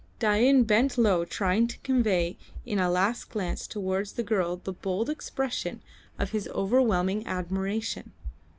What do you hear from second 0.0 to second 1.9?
Dain bent low trying to